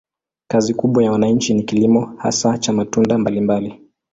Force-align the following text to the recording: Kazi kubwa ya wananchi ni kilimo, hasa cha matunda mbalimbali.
Kazi 0.47 0.73
kubwa 0.73 1.03
ya 1.03 1.11
wananchi 1.11 1.53
ni 1.53 1.63
kilimo, 1.63 2.15
hasa 2.17 2.57
cha 2.57 2.73
matunda 2.73 3.17
mbalimbali. 3.17 3.81